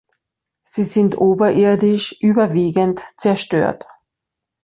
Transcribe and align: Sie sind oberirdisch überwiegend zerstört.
Sie 0.63 0.83
sind 0.83 1.15
oberirdisch 1.19 2.13
überwiegend 2.21 3.03
zerstört. 3.17 3.85